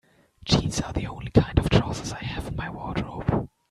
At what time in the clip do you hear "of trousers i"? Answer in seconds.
1.59-2.23